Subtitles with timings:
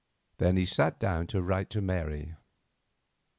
[0.39, 2.33] Then he sat down to write to Mary.